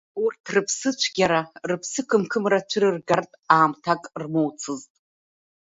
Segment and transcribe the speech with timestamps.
[0.23, 4.91] Урҭ рыԥсыцәгьара, рыԥсы қымқымра цәырыргартә аамҭак рмоуцызт.